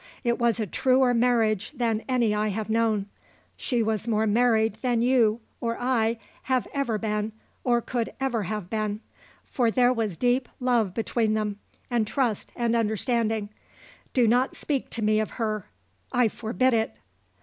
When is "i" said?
2.33-2.47, 5.79-6.17, 16.11-16.29